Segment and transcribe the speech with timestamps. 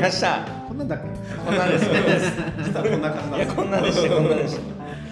[0.00, 0.46] 始ました。
[0.66, 1.08] こんなんだっけ？
[1.44, 1.84] こんなんです。
[2.64, 3.46] 実はこんな感じなんです。
[3.46, 4.62] いやこんなんでしたこんなんでした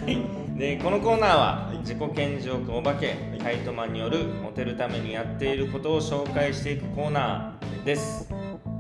[0.05, 8.33] はいでこのコーナーは自己顕示欲お化けカイトマンによるモテるためにやっていることを紹介していくコーナーです。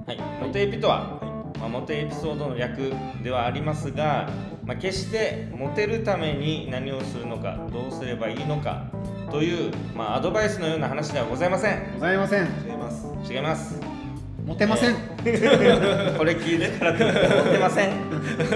[0.07, 0.19] はい。
[0.41, 1.21] モテエピとは、
[1.61, 2.91] まあ、モテエピソードの略
[3.23, 4.31] ではありますが、
[4.65, 8.87] まあ、決してモテるために何をするのかどうすればいいのか
[9.31, 11.93] という、まあ、アドバイスのような話ではございません。
[11.95, 12.45] ございません。
[12.67, 13.06] 違います。
[13.31, 13.88] 違います
[14.48, 14.95] モテません。
[16.16, 17.91] これ聞いてからって思ってません。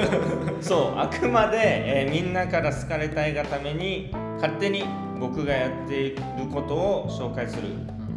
[0.62, 4.84] そうあくまで、えーみんなから好かれたいがために勝手に
[5.20, 6.16] 僕がやっている
[6.50, 7.64] ことを紹介する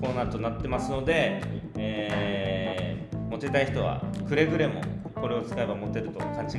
[0.02, 1.41] コーナーとなってますので、
[1.77, 4.75] えーモテたい人はくれぐれも
[5.13, 6.52] これを使えばモテると勘違い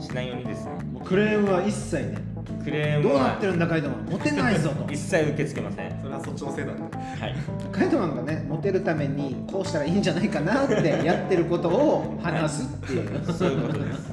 [0.00, 0.72] しないようにですね。
[1.04, 2.29] クレームは一切ね
[2.64, 4.06] クレームどうなはってるんだカイトマン。
[4.10, 4.84] モテないぞと。
[4.92, 6.00] 一切受け付けません。
[6.00, 7.34] それはそっちのせいなんではい。
[7.72, 13.08] カイトマンがねモテるためにこうしたらいいんじゃないかなってやってることを話すっていう。
[13.32, 14.12] そういうことです。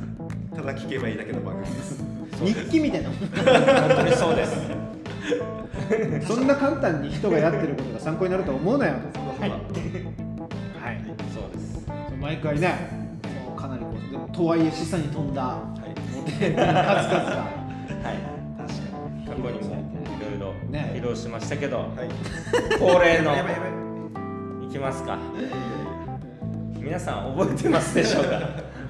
[0.55, 2.03] ただ聞けばいいだけの番組です。
[2.43, 4.57] 日記みたいな本当にそうです。
[6.27, 8.93] そんな簡単に人がやってることが参考になると思うなよ
[9.39, 9.49] はい。
[9.49, 9.59] はい。
[11.33, 11.87] そうです。
[12.19, 12.73] 毎回ね
[13.47, 16.15] もうかなりこうでもとはいえ示唆に富んだはい。
[16.15, 16.83] モテる数々
[17.23, 17.66] が
[21.07, 22.09] ろね披露しましたけど、にはい。
[22.79, 23.33] 恒例の。
[24.67, 25.17] いきますか。
[26.75, 28.39] 皆さん覚えてますでしょうか？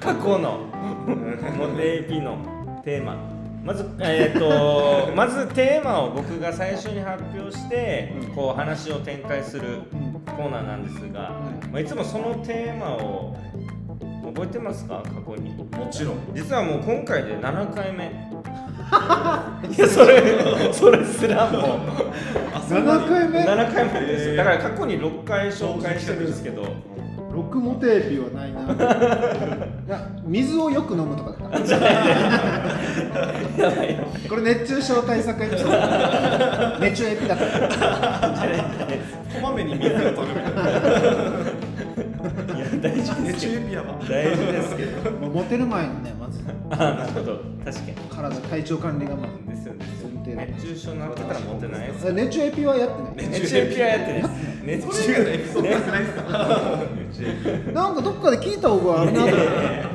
[0.00, 0.58] 過去の
[1.56, 2.36] モテエピの
[2.84, 3.16] テーマ。
[3.64, 4.38] まず、えー、
[5.08, 9.80] と まずテーマを僕が最初に発表してこう話を展開する
[10.36, 11.32] コーナーなんですが、
[11.70, 13.36] まあ、いつもそのテーマを
[14.34, 15.02] 覚えてますか？
[15.04, 15.50] 過去に。
[15.56, 16.14] もちろん。
[16.34, 18.10] 実はもう今回で7回目
[19.70, 21.80] いやそれそれすらも。
[22.54, 26.62] あそんなに7回目？7回目ですだから過去に6回紹介してるんですけど。
[27.38, 28.62] 6モテエピはないな。
[29.86, 31.74] いや水をよく飲むとかだった。
[31.76, 36.78] やばいやこれ熱中症対策エピソード。
[36.84, 37.44] 熱中エピだった。
[37.46, 40.62] こまめに水を取るみたいな。
[40.70, 41.47] いや
[42.82, 45.10] 大丈夫で熱すけど中エピやば大丈夫ですけど。
[45.10, 46.40] もうモテる前にねまず。
[46.70, 47.40] あなるほど。
[47.64, 47.94] 確かに。
[48.10, 49.86] 体体調管理がまずですよね。
[50.02, 53.28] 前提で熱中症になってたらモテないです熱中エピはやってない。
[53.30, 54.30] 熱中エピはやってないです。
[54.64, 56.14] 熱それ以外のエピソードないです。
[57.66, 59.24] かなんかどっかで聞いた覚えあるな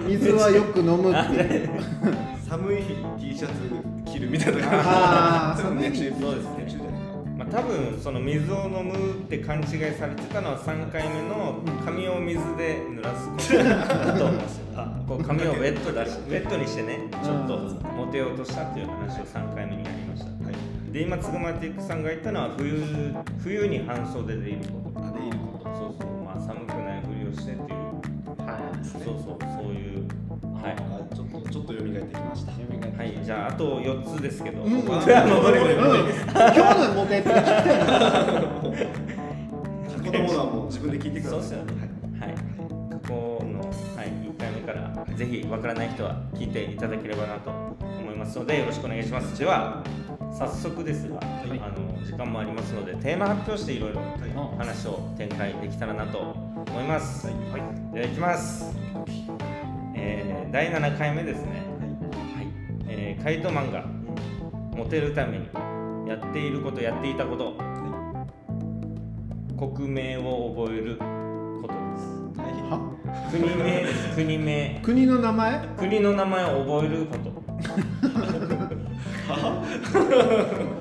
[0.07, 1.69] 水はよく飲むっていう。
[2.49, 3.53] 寒い日に T シャツ
[4.05, 4.67] 着るみたいな
[5.55, 5.89] 感じ。
[5.89, 6.43] 熱中エピそうです
[6.77, 6.82] ね
[7.53, 14.63] 多分その水を飲むって勘違いされてたのは3回目の髪を水で濡らすことだと思うんですよ
[15.07, 17.59] こう髪をウェットだしウェットにしてねちょっと
[17.91, 20.25] モテようとしたっていう話を3回目にやりました。
[20.43, 20.91] はい。
[20.91, 23.13] で今つぐまティックさんが言ったのは冬
[23.43, 25.05] 冬に半袖でいること。
[25.05, 27.79] あでいるこそうそうまあ寒くないふりをしてっていう。
[28.41, 30.07] はいそうそうそういう
[30.57, 31.15] はい。
[31.15, 32.51] ちょっとちょっと蘇ってきました。
[32.51, 32.52] はい
[33.23, 34.75] じゃああと4つですけど、うん。
[34.85, 35.83] 僕は戻れるうん。
[36.33, 37.85] 今日のモテエピが聞きたいな。
[39.97, 41.39] 過去のものはもう自分で聞いてください。
[41.39, 41.71] そうですよね。
[42.19, 42.35] はい。
[42.35, 49.37] 過去の、はい、1回目からぜひわからない人は聞いていただければなと思いますのでよろしくお願いします。
[49.37, 49.83] では
[50.37, 51.25] 早速ですが、あ
[51.69, 54.01] の時間もありますのでテーマ発表していろいろ
[54.57, 58.75] 話を展開できたらなと思います、はい、ではいきます、
[59.95, 61.51] えー、第7回目ですね。
[61.51, 61.61] はい、
[62.95, 63.85] えーカイトマンが
[64.75, 65.47] モテるために
[66.07, 67.57] やっていることやっていたこと
[69.71, 70.97] 国名を覚える
[71.61, 72.03] ことです。
[72.69, 72.79] は
[73.31, 75.67] 国名です国名国の名前？
[75.77, 77.31] 国の名前を覚えること。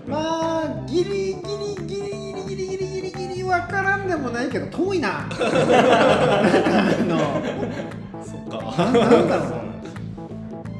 [0.06, 1.36] まあギリギリ
[1.86, 2.10] ギリ
[2.44, 5.28] ギリギリギリギリギリわからんでもないけど遠いな。
[5.30, 5.30] あ
[7.06, 7.40] の
[8.22, 8.56] そっか。
[8.76, 9.71] なんだろそう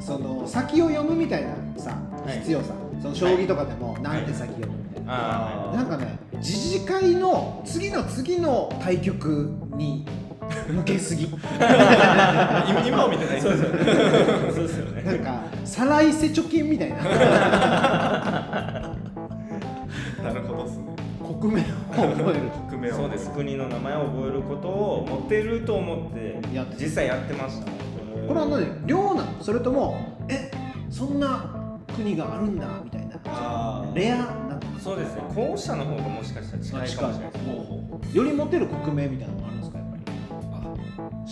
[0.05, 1.91] その先を読むみたいなさ
[2.25, 2.39] はい。
[2.39, 2.73] 必要さ。
[3.01, 5.71] その将棋とかでもなんて先読むみたいな。
[5.71, 10.05] あなんかね自治会の次の次の対局に
[10.67, 11.25] 向けすぎ。
[12.67, 13.79] 今今を見てないそうですよね。
[14.49, 14.63] あそう。
[14.67, 15.03] ですよね。
[15.03, 16.97] なんか再来世貯金みたいな。
[20.23, 20.83] なるほどっすね。
[21.39, 21.63] 国名を
[21.93, 22.39] 覚える。
[22.69, 23.31] 国名をそうです。
[23.31, 27.82] 国の名前を覚えることを持ってると思ってやって実際やってました
[28.27, 29.43] これは何量なの。
[29.43, 30.51] それともえ
[30.89, 33.91] そんな国があるんだみたいな。
[33.93, 34.61] レアなの。
[34.79, 35.21] そうですね。
[35.35, 37.31] 後者の方がもしかしたら近いかもしれない。
[37.31, 37.99] ですほう。
[37.99, 40.03] ほよりモテる国名みたいなのもあるんですかやっぱり。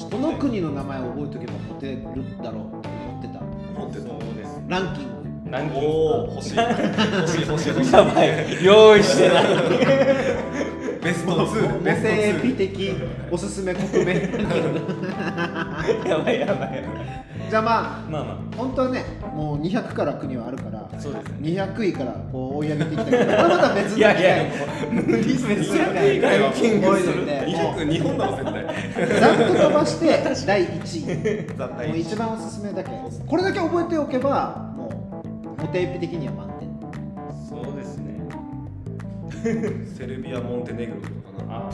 [0.07, 4.07] うこの国の名前を覚えておけばモテるだろうと思ってた思ってた。
[4.07, 5.51] そうですランキング。
[5.51, 5.87] ランキング。
[5.87, 6.57] おお欲しい。
[6.57, 7.69] 欲しい欲しい。
[7.69, 7.93] 欲しい。
[7.93, 8.63] やばい。
[8.63, 9.43] 用意してない。
[11.01, 12.93] ベスト2モベストテエピ2的
[13.31, 14.13] おすすめ国名
[16.07, 16.81] やばいやばいやばい。
[17.49, 19.03] じゃあまあまあま本当はね
[19.35, 21.49] もう200から国はあるからそうですね。
[21.49, 24.53] 200位からこう追い上げていきたいけど これまた別のあいやいや
[24.91, 30.05] 無理別の200位ランキングする置いといてもう200日本だろ絶対ざっと飛ばして
[30.45, 31.87] 第1位。
[31.87, 32.89] もう一番おすすめだけ。
[33.27, 34.89] これだけ覚えておけばも
[35.57, 36.69] うモテエピ的には満点。
[37.49, 38.21] そうですね。
[39.97, 41.69] セルビアモンテネグロとかあ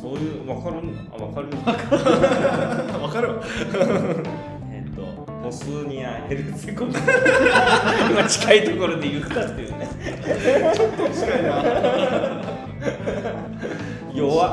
[0.00, 0.76] そういう分かる？
[1.12, 1.56] あ分かるな
[2.98, 3.42] わかるわ。
[4.72, 5.02] えっと
[5.42, 6.98] ボスニア・ヘルツェゴビナ
[8.10, 9.88] 今近いところで言ったっていうね。
[11.12, 11.48] 近いな。
[14.14, 14.52] 弱っ。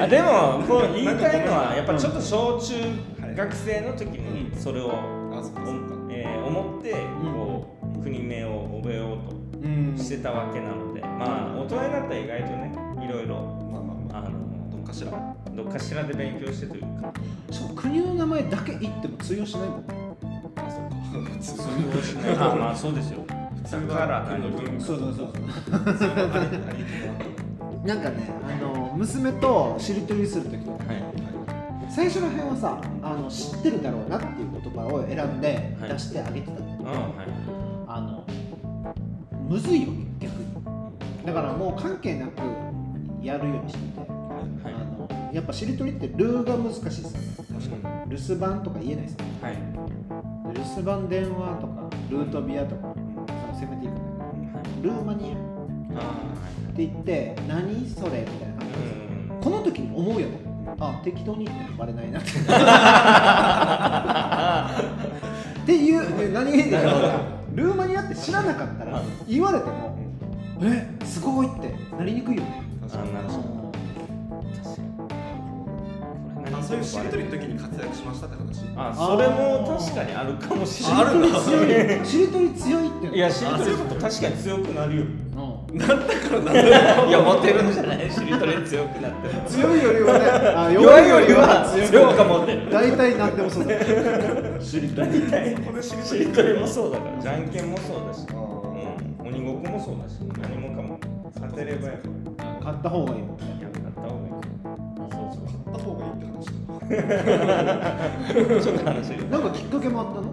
[0.00, 2.74] あでもこう言いたいのはやっぱちょっと小中
[3.36, 5.42] 学生の時にそれを、あ
[6.10, 6.92] えー思って
[7.34, 9.18] こう国名を覚えよ
[9.62, 9.94] ううん。
[9.96, 11.00] としてたわけなので。
[11.00, 12.72] まあ大人になったら意外とね
[13.06, 13.36] いろいろ
[13.70, 14.26] まあまあまあ。
[14.26, 14.30] あ
[14.70, 15.12] どのっかしら。
[15.54, 17.12] どっかしらで勉強してというか。
[17.50, 19.84] そう国の名前だけ言っても通用しないもん
[20.56, 20.96] あそっか。
[21.30, 21.60] 普通通
[21.96, 22.36] 用しない。
[22.36, 23.24] あまあそうですよ。
[23.62, 24.84] 普通だからは国の文化。
[24.84, 30.84] そうそうそう普通はありありなんかねあの娘としりとりする時とか。
[30.84, 31.02] はい。
[31.88, 35.90] 最初の辺はさあの知ってるだろうなっていう言葉を選んではい。
[35.90, 37.28] 出してあげてたんだけど、うんはい。
[37.88, 38.24] あの
[39.48, 39.88] むずいよ
[40.18, 40.46] 逆に。
[41.24, 42.32] だからもう関係なく
[43.22, 44.10] やるようにしてて、はい。
[44.74, 47.18] あのやっぱしりとりってルーが難しいさ
[47.52, 49.56] 確か留守番とか言えないさはい。
[50.54, 52.94] 留守番電話とかルートビアとか
[53.54, 54.24] 攻めていくんだ
[54.82, 55.38] けどルーマニアっ
[56.74, 58.66] て言って何それみたいな話。
[59.32, 59.40] うん。
[59.40, 60.40] この時に思うよね。
[60.78, 62.28] あ適当に言ってもバレないなって。
[62.28, 62.32] っ
[65.66, 66.52] ていう何？
[66.52, 67.20] 気にだから
[67.54, 69.98] ルーマニアって知らなかったら言われても
[70.62, 72.62] えすごいってなりにくいよね
[72.92, 73.66] あなるほど。
[76.52, 81.04] あそういうしりとりの時に活躍しましたって話あそれも確かにあるかもしれない。
[81.04, 83.94] あるんだ強いしりとり強いっていやしりとりと？
[83.96, 85.02] 確かに強くなるよ。
[85.02, 85.76] うん。
[85.76, 86.02] なんだか
[86.36, 88.10] らなんだいやモテるんじゃない？
[88.10, 90.24] しりとり強くなってる強いよりはね
[90.56, 92.70] あ弱いよりは強い強くモテる。
[92.70, 93.80] 大体何でもそうだ。
[94.60, 95.10] しりとり
[95.82, 96.60] しりとしり。
[96.60, 100.20] もそうだからじゃんけんもそうだし、あうん、鬼ごっこもそうだし。
[100.40, 101.00] 何もかも。
[101.34, 101.98] 勝てればや
[102.66, 103.44] 買った方がいいもんね。
[103.62, 104.32] やった方がいい
[105.12, 106.34] そうそう買った方がいいって話
[108.64, 110.26] ちょっと話なんかきっかけもあったの？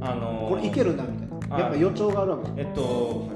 [0.00, 1.56] あのーこれいけるなみたいな。
[1.56, 2.50] あやっぱ予兆があるわけ？
[2.62, 3.28] えっと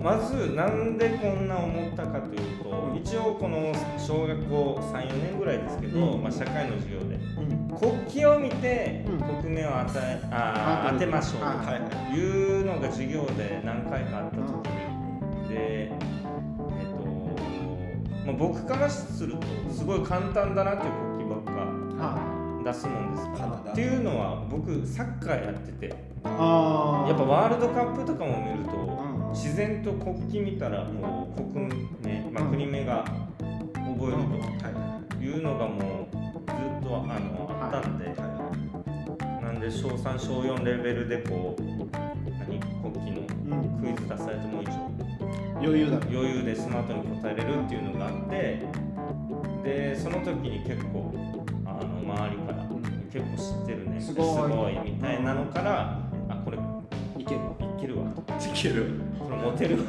[0.00, 6.22] まずなんでこんな思ったかというと、一応この小学校34年ぐらいですけど、うん。
[6.22, 7.76] まあ、社会の授業でうん。
[7.76, 7.90] 国
[8.22, 9.42] 旗を見てうん。
[9.42, 11.40] 国名を与えあ当てましょう。
[11.42, 11.78] あとは
[12.14, 16.06] いうのが授業で何回かあった時に、で、えっと
[18.26, 23.72] まあ、僕からするとすごい簡単だなっていう国旗ばっはか出すもんですから。
[23.72, 25.86] っていうのは僕サッカーやってて。
[25.86, 25.94] やっ
[26.26, 26.34] ぱ
[27.22, 29.30] ワールドカップとかも見ると、うん。
[29.30, 31.68] 自然と国旗見たらもう国
[32.02, 35.80] 名、まあ、うん国名が覚えるはというのがもう
[36.12, 38.12] ずっとあのあったんで、
[39.40, 43.20] なんで小3小4レベルでこう何国旗
[43.52, 43.66] のうん。
[43.86, 44.95] クイズ出されても以上
[45.62, 45.96] 余裕だ。
[46.10, 48.62] 余裕でスマートに答えれるっていうのがあって
[49.64, 51.12] でその時に結構
[51.64, 52.64] あの周りから
[53.12, 54.78] 結構知ってるねすごい。
[54.84, 56.58] みたいなのからあこれ
[57.18, 58.22] いけるいけるわと。
[58.46, 59.00] いいける。
[59.18, 59.84] これモテるわ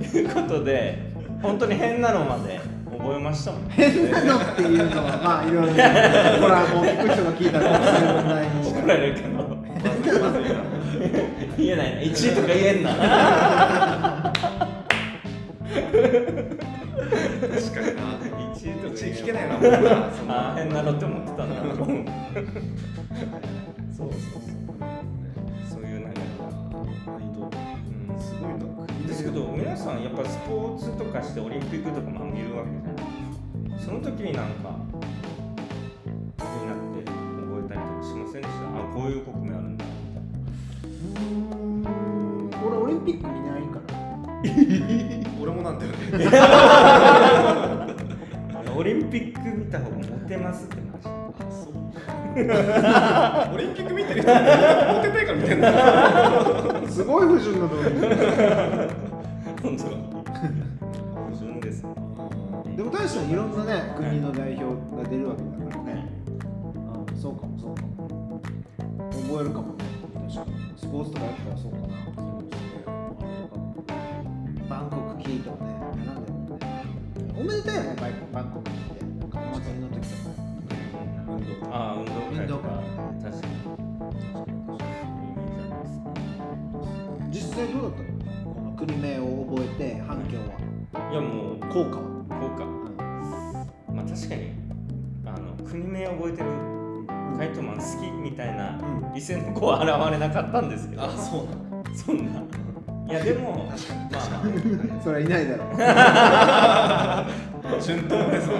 [0.00, 2.60] ということで本当に変なのまで
[2.90, 3.68] 覚えましたもん。
[3.68, 5.72] 変なのっていうのはまあいろいろ。
[5.72, 5.82] ね
[6.40, 7.78] ほらもう聞く人が聞いたら
[8.64, 9.60] 怒られるけど。
[11.56, 11.94] 言えない。
[11.94, 12.90] な1位とか言えんな
[15.70, 15.86] 確
[17.74, 17.86] かに。
[17.96, 18.02] な
[18.54, 19.78] 1位とか一位聞けないなもうな
[20.12, 21.86] そんあーな変なのって思ってたんだそう
[23.96, 24.40] そうそう
[25.70, 26.20] そういうなんか、
[27.06, 32.94] 難易度うんすごいなですけど皆さんやっぱスポーツとかしてオリンピックとかも見るわけじゃない
[33.84, 34.32] その時に。
[34.32, 34.74] なんか
[36.38, 36.66] 気に。
[36.66, 40.22] なって覚えたりとかしませんでしたあこういう国名あるんだみたい
[41.24, 43.79] なうん俺オリンピック見ないから
[44.42, 45.98] 俺もなんだよね。
[46.32, 47.86] あ
[48.64, 50.82] のオリンピック見た方がモテますって話。
[51.04, 51.72] あそう。
[53.54, 54.36] オリンピック見てる人モ
[55.02, 55.68] テたいから見てんだ
[56.88, 57.82] すごい不純な動機
[59.62, 60.24] 本当に矛
[61.36, 61.88] 盾ですね。
[62.76, 64.64] でも大したいろんなね国の代表
[64.96, 66.08] が出るわけだからね。
[66.88, 68.40] あそうかもそうかも。
[69.10, 69.84] 覚えるかもね。
[70.32, 71.84] 確かスポーツとかやったらそうかな
[77.50, 79.04] めでたいよねバイバンコクキーって
[79.60, 80.30] 祭りの時とか
[81.28, 82.70] 運動ああ運動会運動会。
[83.22, 83.52] 確かに
[87.30, 91.98] 実際どうだったのこの国名を覚えて反響はいやもう効果。
[91.98, 92.64] は、こうか
[93.92, 94.52] まあ確かに。
[95.26, 96.46] あの国名覚えてる
[97.36, 99.16] カイトマン好きみたいなうん。
[99.16, 101.04] 異性の子は現れなかったんですけど。
[101.04, 102.40] あそうなの そんな
[103.10, 103.76] いやでもまあ
[104.12, 105.64] まあそれはいないだろ
[107.80, 108.56] 順当 でそう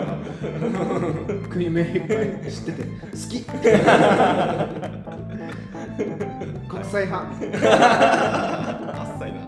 [1.49, 2.89] 国名いっぱい知ってて好
[3.29, 3.45] き。
[6.69, 7.27] 国際派。
[7.63, 9.41] あっさいな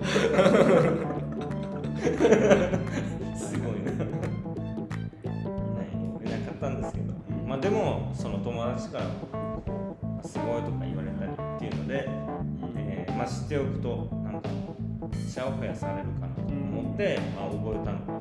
[15.63, 15.77] シャワー。
[15.77, 18.21] されるかなと思って、まあ覚えたのが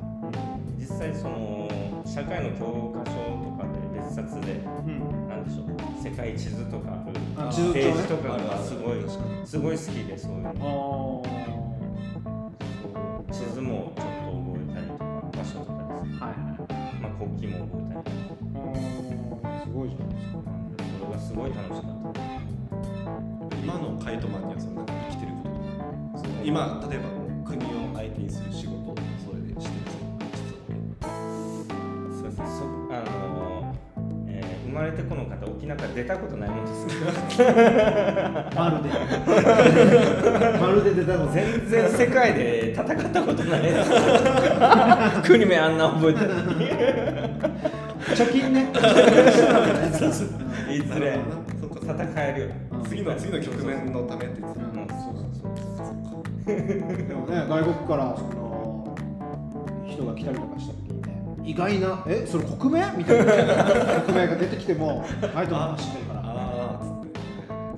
[0.78, 1.68] 実際その。
[2.04, 3.62] 社会の教科書とか。
[3.72, 4.52] で別冊で
[4.84, 5.66] うんなんでしょう
[6.02, 6.98] 世界地図とか。
[7.36, 8.28] あペ地図帳ねージとか。
[8.36, 8.98] がすごい
[9.46, 11.22] すごい好きでそういうの。
[13.28, 15.04] あ地図もちょっと覚えたりとか。
[15.32, 15.78] 場所とか。
[15.78, 16.66] ですね、はいはい
[17.00, 18.34] まあ、国旗も覚えたりと
[19.40, 19.48] か。
[19.64, 20.38] すごいじゃないですか。
[20.42, 21.76] なんでそれがすごい楽しか。
[21.78, 22.20] った
[23.56, 24.92] 今のカイトマンにはそのなんか。
[25.08, 25.52] 生きてること
[26.44, 27.21] 今例えば
[28.22, 29.80] にする仕事それでしてる
[32.12, 32.52] すいませんそ
[32.90, 36.86] あのーえー生まれてこの方沖縄から出たことないもんです
[38.56, 38.88] まるで
[40.58, 43.90] まるで出たの全然世界で戦ったことないです
[45.30, 46.68] 国名あんな覚えてるのに
[48.14, 48.70] 貯金ね
[50.72, 51.18] いずれ
[51.60, 52.48] そっか戦えるよ
[52.88, 54.66] 次の次の局面のためって言ってた
[57.08, 58.94] でもね外国からその
[59.86, 62.92] 人が来たりとかした時にね意外なえそれ国名？
[62.96, 66.20] みたいな国名が出てきても あいとも知ってるから。
[66.20, 67.18] あああつって。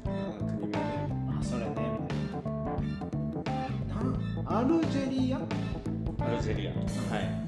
[0.07, 0.83] あー国名ね
[1.43, 1.67] それね
[3.87, 4.05] みたい
[4.45, 4.51] な。
[4.53, 5.37] なアルジェリア？
[6.25, 6.79] アルジェリアはい。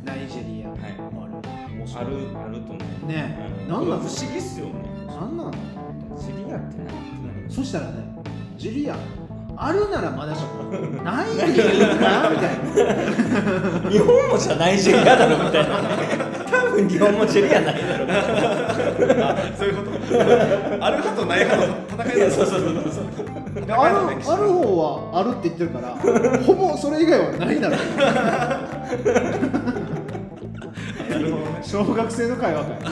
[0.05, 0.69] ナイジェリア。
[0.71, 0.79] はい。
[1.15, 2.07] もある。
[2.07, 2.17] ある。
[2.45, 4.01] あると思うねうんなんなの？
[4.03, 4.73] 不思議っすよね。
[5.07, 5.51] なんなの？
[6.19, 7.51] ジェリアって何？
[7.51, 8.17] そしたらね
[8.59, 8.97] ジェリア
[9.59, 10.65] あるならまだしも
[11.03, 12.31] ないんでいいか？
[12.31, 12.59] みたい
[13.85, 13.91] な。
[13.91, 15.77] 日本もじゃナイジェリアだろみたいな。
[16.51, 18.05] 多分日本もジェリアないだろ。
[18.05, 19.91] みたいなあそういうこと。
[20.85, 22.73] ある派とない派の戦いだそうそうそう。
[22.73, 25.97] そうであるある方はあるって言ってるから
[26.45, 27.77] ほぼそれ以外はないだろ
[31.63, 32.85] 小学生の会話かい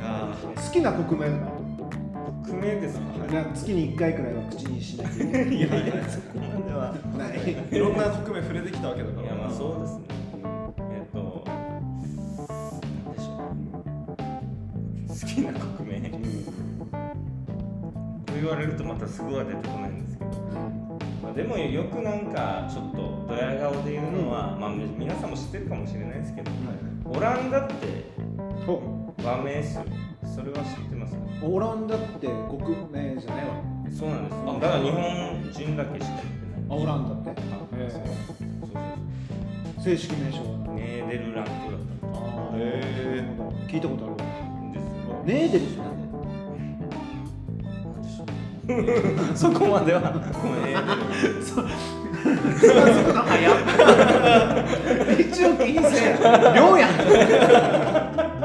[0.00, 1.26] や 好きな国名
[2.42, 3.04] とか国名ですか
[3.54, 5.14] 月に1回くらいは口にしないと。
[5.14, 6.08] いけないいやいや。
[6.08, 9.22] そこまではないーいろんな国名触れてきたわけだから。
[9.22, 10.04] いやまあそうですね。
[10.92, 11.52] えっとな
[13.12, 13.48] んでしょう。
[15.08, 16.18] 好きな国名と
[18.34, 20.30] 言われるとまたすぐは出てこないんですけど、
[21.22, 26.50] まあ、でもよくなんかちょっとドヤ顔で言うのは、まあみ皆さんも知ってるかもしれないですけど、
[27.04, 27.74] オランダって
[29.22, 29.84] 和名っすよ
[30.34, 31.14] それは知ってます？
[31.14, 33.50] かオランダって国名じゃないわ。
[33.90, 34.36] そうなんです。
[34.46, 35.00] あだから日本
[35.52, 36.12] 人だけしか
[36.70, 37.42] あオ言ってないランダって？
[39.82, 40.44] 正式名称は？
[40.74, 42.18] ネーデルラントだった。
[42.18, 43.16] あーへー。
[43.16, 44.12] なるほど聞いたことある。
[44.14, 44.18] わ
[44.62, 44.88] んですよ
[45.24, 45.88] ネーデルってなん
[48.66, 50.00] でそこまでは。
[50.00, 50.62] ごめん。
[50.64, 50.80] ネー
[51.22, 51.64] デルつま
[52.84, 53.54] ずくの早っ
[55.18, 56.90] 一応気にせえや量やん。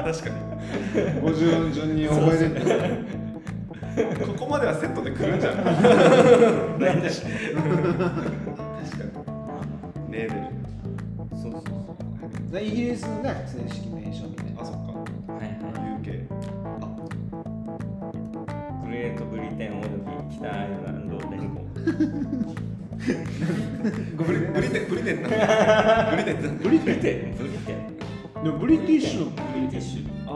[0.04, 0.30] 確か
[0.98, 2.68] 50音順に覚えてって
[4.26, 5.72] ここまではセットで来るんじゃん確か
[6.86, 7.36] なんでしょうに
[10.12, 10.34] ネーデル
[11.40, 11.64] そうそう
[12.52, 14.80] そうイギリスのね正式名称みたいなあそっか
[15.34, 15.52] はいはい
[16.02, 16.26] UK
[16.82, 16.84] あ
[18.86, 19.80] グレートブリテン。
[19.80, 19.88] およ
[20.30, 21.10] び北アイルラン。
[21.10, 21.62] ド連合
[24.16, 24.86] ごめんねブリテン。
[24.88, 25.22] ブリテン。
[25.22, 26.58] なんだブリテン。
[26.58, 26.96] ブリテン。
[26.96, 27.36] ブリテン。
[27.38, 27.76] ブリテン。
[28.44, 30.27] でもブリティッシュのブリティッシュ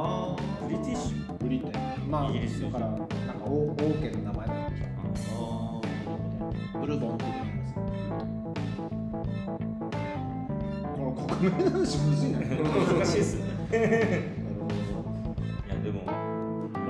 [0.71, 1.33] リティッシュ。
[1.37, 1.71] ブリテン
[2.09, 3.07] まあイギリスだからなんか
[3.45, 5.81] 王王家の名前なんでしょ
[6.73, 7.73] あブルボン的なやつ
[10.95, 12.39] この国名の話むずいな。
[12.39, 13.43] 難しいっすね。
[13.71, 16.01] いやでも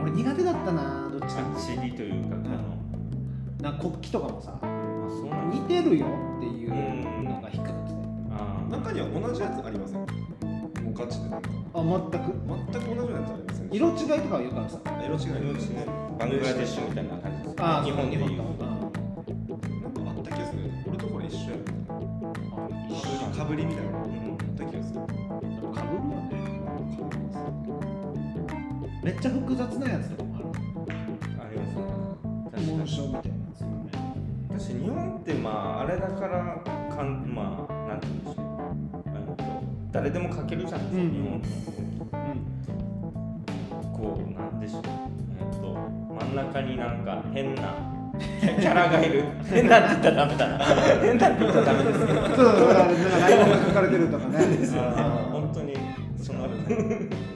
[0.02, 2.82] 俺苦手だったなどっちかあ CD というかあの。
[3.62, 4.66] なんか国旗とかもさあ
[5.10, 6.08] そうなん似てるよ
[6.38, 6.70] っていう
[7.24, 7.92] のが引っかかって
[8.72, 10.00] 中には同じやつありません？
[10.02, 10.06] も
[10.90, 11.50] うガチでなんか。
[11.74, 11.90] あ全
[12.21, 12.21] く
[13.72, 15.18] 色違いとかはよくあるさ色違
[15.52, 15.86] いですね
[16.20, 17.56] バングラデシュみたいな感じです。
[17.58, 18.66] ああ日本でいうなんか
[20.12, 20.60] あった気がする。
[20.88, 21.58] 俺とこれ一緒や。
[21.58, 21.60] っ
[23.32, 24.06] たかぶりみたいなのあっ
[24.58, 25.00] た気がする。
[25.00, 26.36] かぶるよね。
[26.36, 27.40] かぶります
[29.06, 30.46] めっちゃ複雑なやつとかもある
[31.42, 32.76] ありますね。
[32.78, 33.68] 紋章みたいなやつね
[34.50, 36.62] 私日本ってまああれだから
[36.94, 38.46] かんまあなんて言うんでしょう。
[39.94, 41.46] 誰でも書けるじゃないですか、うん日本のこ
[46.44, 47.74] 中になんか変な
[48.22, 49.24] キャラがいる。
[49.50, 50.58] 変なって言ったらダメだな。
[51.02, 55.74] 変なって言ったらダメですけどそうそうだからなんかライオンが書かれてるとかねあー本当に
[56.18, 56.48] その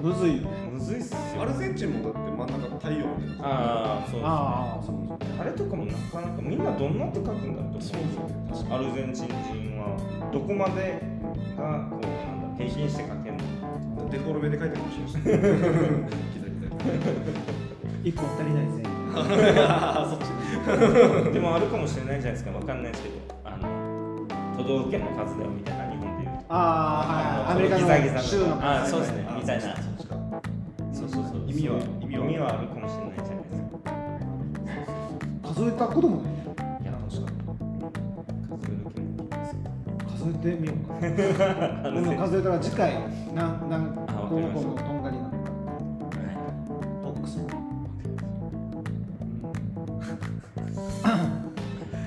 [0.02, 0.50] むずいよね。
[0.74, 1.42] むずいっすよ。
[1.42, 2.46] アルゼンチンもだって真ん中
[2.78, 7.98] 太陽みたいなああそうですねああそうそうあれとかもなかなかみんなどんなって書くんだと思うんですよ。
[8.14, 9.28] そうですよねアルゼンチン
[9.72, 9.98] 人は
[10.32, 11.02] どこまで
[11.58, 12.10] がこうな
[12.46, 13.40] んだ平均して書けるの。
[13.40, 13.46] か
[14.12, 15.48] デフォルメで書いてるかもしれな
[18.06, 18.10] い。
[18.10, 18.84] 一個足りないですね
[21.34, 22.52] でもあるかもしれないじゃないですか。
[22.52, 23.16] わかんないですけど。
[23.46, 24.26] あの
[24.58, 26.46] 都道府県の数だよみたいな日本でいうと。
[26.50, 27.70] ああはいはい。
[27.70, 29.26] アメリカの州のあそうですね。
[29.30, 29.64] あみたいな。
[30.94, 31.42] そうそうそう。
[31.48, 32.26] 意味は意味は。
[32.26, 33.66] 意味はあるかもしれないじゃないですか。
[35.54, 36.32] 数えたこともない。
[36.32, 36.36] ね
[36.84, 37.38] いや確かに
[38.50, 39.58] 数える気もできますよ
[40.18, 40.94] 数えてみようか。
[42.28, 42.94] 数えたら次回
[43.34, 44.70] なんなんあわかこのりました。
[44.70, 45.05] 子のとんがりなの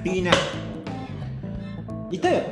[0.08, 0.32] B9
[2.10, 2.42] いたよ。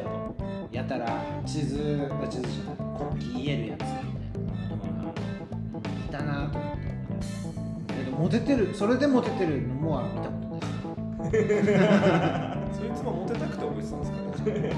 [0.70, 2.76] やたら地図地図じゃない。
[2.76, 3.80] 国旗言えるやつ。
[3.80, 3.84] い
[6.10, 6.84] たなと思って
[7.94, 11.32] けどモテてるそれでモテてるのも見たことない。
[12.76, 14.19] そいつもモテたくて覚えてたんですか
[14.50, 14.75] ね。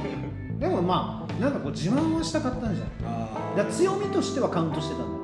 [0.61, 2.91] でもまあなんかこう自慢はしたかったんじゃな
[3.55, 3.57] い。
[3.57, 5.18] だ強みとしてはカウントしてたんだ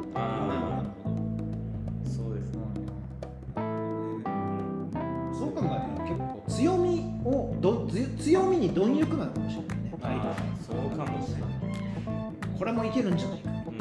[12.94, 13.74] けるんじゃないかうん。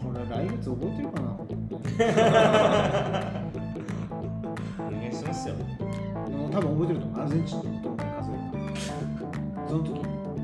[0.00, 1.26] これ来月覚えてるかな。
[4.78, 5.54] お願いしますよ。
[6.52, 7.20] 多分覚えてると思う。
[7.20, 9.88] アルゼンチンのことを数えたその時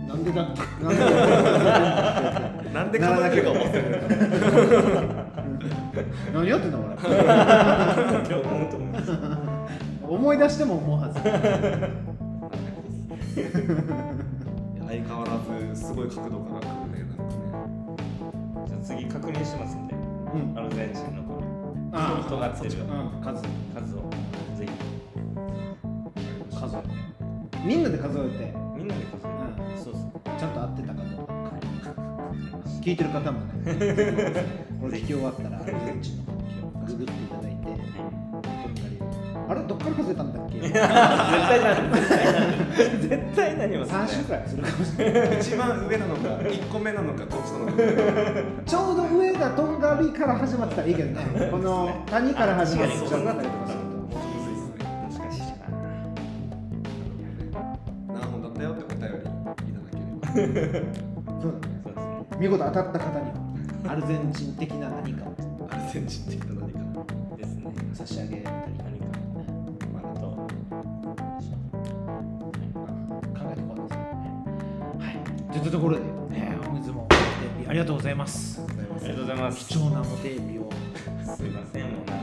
[0.09, 0.43] なんでだ？
[0.43, 0.99] ったなんで
[2.73, 3.85] なんで数えてるか忘れる
[6.35, 6.79] 何やってんだ？
[6.79, 7.03] 俺今
[8.27, 9.07] 日思うと思います
[10.09, 11.21] 思い出しても思うはず
[15.89, 17.49] すごい角度から来るねなんかね。
[18.69, 19.95] じゃあ次確認しますんで。
[19.95, 20.59] うん。
[20.59, 22.83] アルゼンチンのこのああ尖ってる。
[22.83, 23.43] うん数。
[23.75, 24.11] 数を。
[24.55, 24.69] ぜ
[26.53, 28.53] 数えてみんなで数えて。
[28.53, 29.83] ひみんなで数えて。
[29.83, 30.39] そうそう。
[30.39, 31.35] ちゃんと合ってたかどうか。
[32.83, 33.47] 聞いてる方もね。
[34.83, 37.59] これ聞き終わったら アルゼンチンの国旗をググっていただいて
[39.49, 40.61] あれどっから数えたんだっけ？
[40.61, 41.81] 絶対なる
[43.01, 43.99] 絶対なりますね。
[43.99, 44.57] 3週くらいす。
[44.57, 47.73] るかもしれない一番上なのか1個目なのかどっちなのか。
[48.67, 51.27] ちょうど上がとんがりから始まってたらいいけどね。
[51.51, 54.85] この谷から始まっちゃったりとかするともうむずいっすね
[55.19, 55.41] 難しい
[58.13, 59.97] な何本だったよってお便りいただけ
[60.45, 60.81] れば
[61.41, 63.25] そうだねそうですね見事当たった方に。
[63.31, 63.33] は
[63.89, 65.33] アルゼンチン的な何かを
[65.71, 66.79] アルゼンチン的な何か
[67.39, 68.45] ですね差し上げ
[75.61, 78.61] ったところで、ね、本日もお手日ありがとうございます。
[78.61, 79.69] ありがとうございます。
[79.69, 80.71] 貴重なお手日を。
[81.37, 81.93] すいませんもう。
[81.93, 82.15] なんか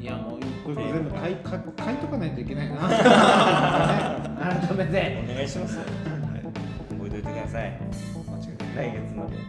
[0.00, 2.76] いやもうこれ全部買い買買いとかないといけないな。
[4.68, 5.24] 改めて。
[5.30, 5.76] お願いします。
[5.76, 5.86] よは
[6.38, 6.42] い。
[6.94, 7.78] 覚えておいてください。
[8.76, 9.48] 間違い来月までぜひ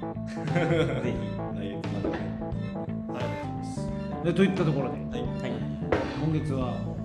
[0.55, 2.27] 来月までね
[4.23, 4.47] でとい。
[4.47, 5.51] ったところではいはい
[6.23, 6.96] 今月は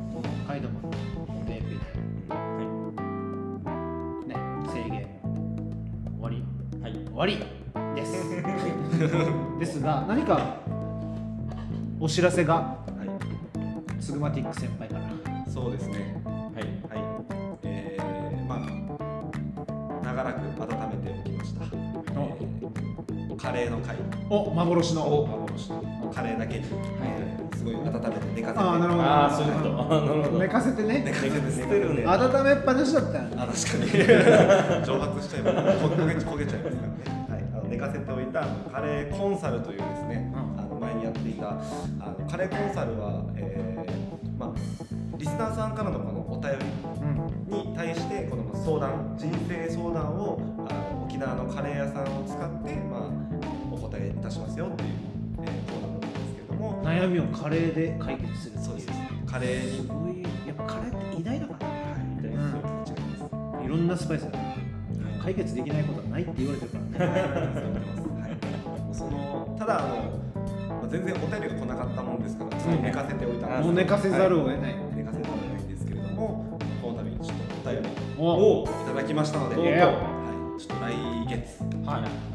[7.22, 7.38] 終わり
[7.94, 8.42] です。
[9.60, 10.56] ですが何か
[12.00, 12.54] お知らせが。
[12.54, 12.82] は
[14.00, 15.00] スグマティック先輩から。
[15.00, 16.21] いそうですね
[23.52, 23.96] カレーの会。
[24.30, 25.26] お幻の。
[25.26, 26.12] 幻の。
[26.14, 26.58] カレーだけ。
[26.58, 26.64] に、
[27.02, 28.00] えーすごい温めて
[28.34, 28.58] 寝かせて。
[28.58, 29.04] ああなるほど。
[29.04, 29.94] ああそういうこと。
[29.94, 30.38] あ なるほど。
[30.38, 31.02] 寝かせてね。
[31.04, 32.04] 寝かせて捨てるね。
[32.06, 34.82] 温めっぱなしだったよあ確かに。
[34.84, 40.60] 蒸発しちゃえば焦げ焦げちゃいますからね、はい、あの寝かせておいたあのカレーコンサルというですね、うん。
[40.60, 41.54] あの前にやっていたあ
[42.18, 44.50] のカレーコンサルは、えーまあ、
[45.18, 46.66] リスナーさんからのこのお便り
[47.02, 47.68] うん。
[47.70, 52.74] に対してこのまあ相談人生相談をあの沖縄のカレー屋さんを使って、
[54.22, 54.90] まあ、お答答えいたしますよっていう、
[55.38, 56.82] えー、コーナーなんですけれども。
[56.84, 58.88] 悩みをカレーで解決するそうです。
[59.26, 59.76] カレーに。
[59.78, 61.68] すごいやっぱカレーって偉大だから。
[62.04, 62.30] みたい。
[62.30, 64.30] うん違いますいろんなスパイスが
[65.22, 67.20] 解決できないことはないって言われてるからね。
[68.20, 69.88] はい、そのただあの、
[70.68, 80.92] まあ、全然お便りが来なかったもんですからちょっと寝かせておいたんですうんもう寝かせざるを得ない、寝かせておいたんですけれどもこの度ちょっとお便りおいただきましたので、はい、ちょっと来
[81.28, 81.62] 月。
[81.86, 82.31] はい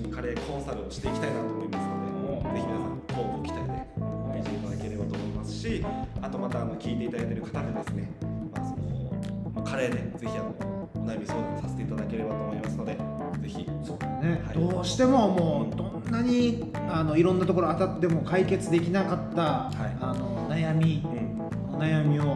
[0.00, 3.86] にカレーコンサルをしていきたいなと思いますのでぜひ皆さん交互期待で
[4.34, 5.84] 見ていただければと思いますし
[6.22, 8.10] あとまたあの聞いていただいている方でですね、
[8.52, 9.12] まあその
[9.54, 10.54] まあ、カレーでぜひあの
[10.94, 13.00] お悩み相談させていただければと思いますのでぜ
[13.48, 13.68] ひ。
[13.84, 14.54] そうだね、はい。
[14.54, 19.96] どうしてももうどんなにあのいろんなところ当たっても解決できなかった、はい。
[20.00, 21.76] あの悩みうん。
[21.76, 22.26] お悩みを、い。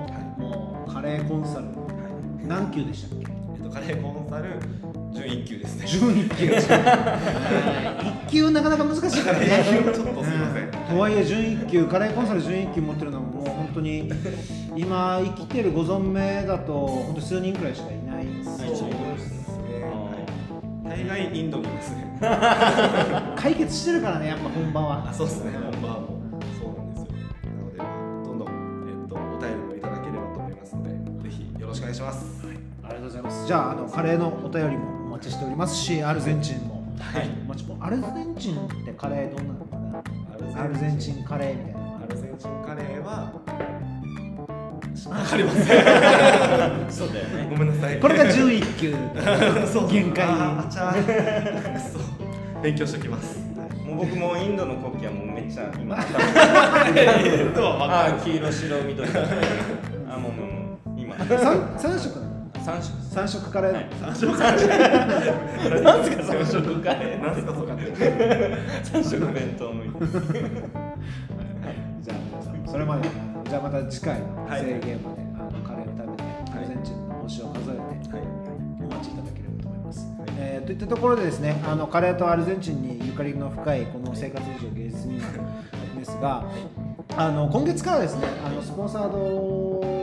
[0.41, 1.71] もうカレーコンサルは
[2.43, 2.47] い。
[2.47, 3.27] 何級でしたっけ？
[3.57, 4.61] えっとカレーコンサル
[5.13, 5.87] 準1級ですね。
[5.87, 6.47] 準一級。
[6.47, 6.57] 一
[8.31, 9.47] 級なかなか難しいからね。
[9.93, 10.71] ちょっとすいません。
[10.71, 14.11] とはいえ準一級カレーコンサル準一級持ってるのはもう本当に
[14.77, 18.27] 今生きてるご存命だと本当数人くらいしかいない。
[18.45, 18.89] そうですね。
[19.83, 20.31] はい
[20.89, 22.19] 大概インドにいますね。
[23.37, 25.07] 解決してるからねやっぱ本場は。
[25.09, 25.53] あそうですね。
[25.73, 26.09] 本場はもう
[26.59, 27.07] そうなんですよ。
[27.57, 32.45] なので、まあ、どんどん、えっと、お便りもいただければと思いますのでぜひよろしくお願いします。
[32.83, 33.47] ありがとうございます。
[33.47, 35.77] じゃああのカレーのお便りもお待ちしております。
[35.77, 36.83] しアルゼンチンも。
[36.99, 37.29] はい。
[37.45, 40.03] お待ちもアルゼンチンってカレーどんなのかな？
[40.63, 41.23] アルゼンチン。
[41.25, 41.81] カレーみたいな。
[41.81, 43.31] のアルゼンチンカレーは
[45.11, 45.65] わかりません。
[46.91, 47.47] そうだよね。
[47.51, 48.01] ごめんなさい。
[48.01, 48.95] これが準一級。
[49.71, 49.89] そう。
[49.91, 51.99] 限界あちゃーくそ
[52.63, 53.39] 勉強しておきます。
[53.87, 56.19] もう僕もインドの国旗はもうめっちゃ今 頭
[58.25, 59.09] 黄色白緑。
[60.09, 61.15] あもうもうもう今。
[61.19, 61.29] 三
[61.79, 62.30] 三色なの？
[62.65, 62.93] 三色。
[63.03, 63.89] 三色カレー、はい。
[64.01, 65.83] 三色カレー。
[65.83, 67.23] なんすか三色カレー。
[67.23, 67.71] 何ですかそれ
[68.85, 69.85] 三色弁当の
[72.03, 73.09] じゃあそれまで。
[73.49, 74.61] じゃあまた次回のはい。
[74.61, 76.25] 制限まで、あのカレーを食べて
[76.57, 78.23] アルゼンチンの星を数えて、はい。
[78.81, 80.07] お待ちいただければと思います。
[80.39, 86.45] えーといったところでですねあのカレーとアルゼンチンにゆかりの深いこの生活以上芸術未満ですが
[87.17, 90.00] あの今月からですねあのスポンサード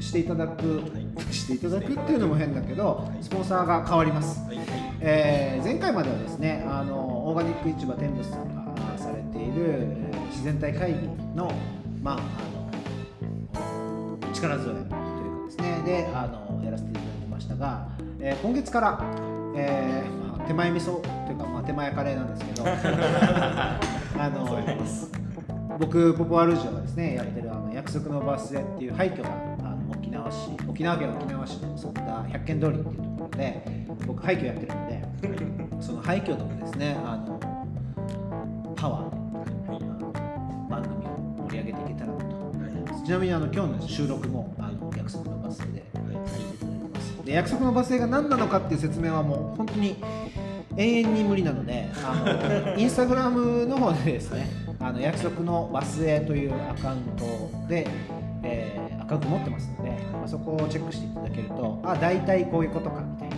[0.00, 0.82] していただく、
[1.30, 4.40] していただくっていうのも変だけどスポンサーが変わります。
[4.46, 4.58] はい。
[5.00, 10.98] えー前回まではですねあのオーガニック市場天物さんがされている、えー自然体会議
[11.36, 11.50] の,、
[12.02, 12.18] まあ、あ
[14.26, 14.96] の力添えというか
[15.46, 17.88] ですねであのやらせていただきましたが、
[18.20, 19.00] えー今月から、
[19.56, 22.64] えーまあ手前味噌というか、まあ、手前カレーなんですけど
[24.18, 29.28] あの僕ポポアルージュがですねやってるあの約束のバスへっていう廃墟が
[30.20, 33.62] 縄市沖縄県沖縄市のそんな百軒通りっていうところで
[34.06, 35.02] 僕廃墟やってるので
[35.80, 37.40] その廃墟のですねあの
[38.76, 39.16] パワーで、
[40.70, 43.04] 番組を盛り上げていけたらなと思い。
[43.04, 47.24] ちなみにあの今日の収録もあの約束のバスでさせていただます。
[47.24, 49.96] で約束のバス停が何なのかっていう説明はもう本当に
[50.76, 57.86] 永遠に無理なのであの インスタグラムの方でですねあの約束のバスへというアカウントで、
[58.42, 58.79] え
[59.10, 63.36] カウント持ってますので、まあ、そこをチェックしていただけるとあ大体こういうことかみたいな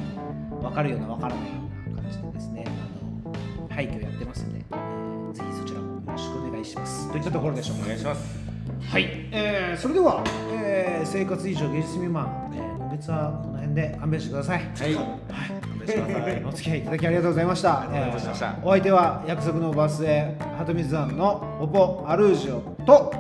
[0.69, 1.51] 分かるような分からないよ
[1.87, 7.11] うな感じでですねあの廃墟やってますので、えーぜひそちらもよろしくお願いします。
[7.11, 7.85] といったところでしょうか。
[7.85, 8.39] お願いします。
[8.83, 14.59] はい、えーそれでは、えー生活以上芸術未満、えー今月はこの辺で勘弁してください。
[14.59, 14.95] はい。
[14.95, 16.45] 勘弁してください。
[16.45, 17.81] お付き合いいただきありがとうございました。
[17.81, 18.47] ありがとうございました。
[18.47, 23.11] えーお相手は約束のバスへ鳩水庵のポポアルージョと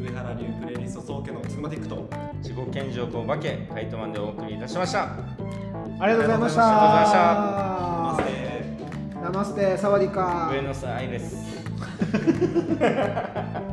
[0.00, 5.08] 上原流プレイリスト総家のつぐまティックと自己顕示欲お化けカイトマンでお送りいたしました。
[5.98, 6.62] ありがとうございました。
[6.68, 7.26] ありがと
[8.12, 8.54] うございま
[9.02, 9.20] した。
[9.20, 10.52] ナマステ、サワディカー。
[10.52, 11.58] 上野さん愛です